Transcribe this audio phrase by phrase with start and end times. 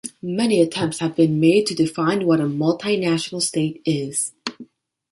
[0.23, 4.33] Many attempts have been made to define what a multinational state is.